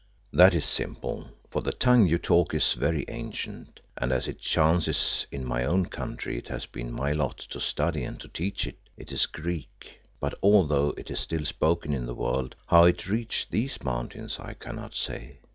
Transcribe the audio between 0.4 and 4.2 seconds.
is simple, for the tongue you talk is very ancient, and